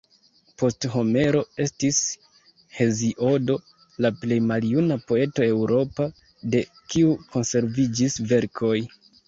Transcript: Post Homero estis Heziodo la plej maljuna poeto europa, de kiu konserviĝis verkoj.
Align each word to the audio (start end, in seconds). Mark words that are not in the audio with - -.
Post 0.59 0.85
Homero 0.93 1.43
estis 1.65 1.99
Heziodo 2.77 3.59
la 4.07 4.13
plej 4.23 4.41
maljuna 4.53 4.99
poeto 5.13 5.47
europa, 5.51 6.11
de 6.57 6.65
kiu 6.81 7.15
konserviĝis 7.37 8.21
verkoj. 8.37 8.77